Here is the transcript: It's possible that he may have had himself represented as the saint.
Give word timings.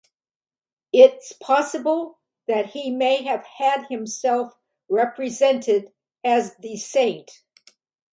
It's 0.91 1.31
possible 1.31 2.17
that 2.47 2.71
he 2.71 2.89
may 2.89 3.21
have 3.21 3.45
had 3.45 3.85
himself 3.85 4.57
represented 4.89 5.93
as 6.23 6.55
the 6.55 6.75
saint. 6.77 7.43